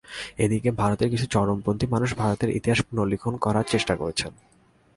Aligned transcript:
এদিকে 0.37 0.69
ভারতের 0.71 1.09
কিছু 1.09 1.25
চরমপন্থী 1.25 1.85
মানুষ 1.87 2.09
ভারতের 2.17 2.49
ইতিহাস 2.49 2.79
পুনর্লিখন 2.81 3.33
করার 3.37 3.65
চেষ্টা 3.67 3.93
করছেন। 3.95 4.31